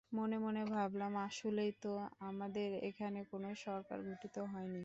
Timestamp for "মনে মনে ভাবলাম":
0.11-1.13